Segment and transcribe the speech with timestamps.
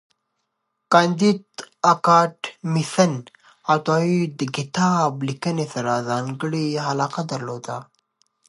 [0.91, 1.41] کانديد
[1.91, 3.13] اکاډميسن
[3.73, 7.75] عطایي د کتاب لیکنې سره ځانګړی علاقه درلوده.